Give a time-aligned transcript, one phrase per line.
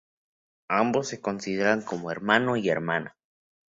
[0.71, 3.15] Ambos se consideran como hermano y hermana.